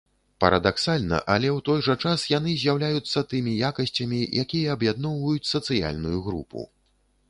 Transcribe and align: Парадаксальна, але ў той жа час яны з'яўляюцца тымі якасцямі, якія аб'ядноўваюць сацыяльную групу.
Парадаксальна, 0.43 1.19
але 1.33 1.51
ў 1.51 1.59
той 1.67 1.83
жа 1.89 1.95
час 2.07 2.25
яны 2.33 2.55
з'яўляюцца 2.63 3.25
тымі 3.35 3.53
якасцямі, 3.71 4.25
якія 4.47 4.67
аб'ядноўваюць 4.79 5.49
сацыяльную 5.55 6.19
групу. 6.31 6.71